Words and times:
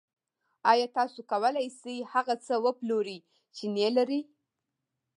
آیا 0.71 0.87
تاسو 0.97 1.19
کولی 1.31 1.67
شئ 1.79 1.95
هغه 2.13 2.35
څه 2.45 2.53
وپلورئ 2.65 3.17
چې 3.55 3.65
نلرئ 3.75 4.21